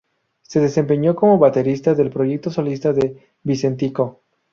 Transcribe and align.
Se 0.41 0.59
desempeñó 0.59 1.15
como 1.15 1.37
baterista 1.37 1.93
del 1.93 2.09
proyecto 2.09 2.49
solista 2.49 2.91
de 2.91 3.21
Vicentico. 3.43 4.23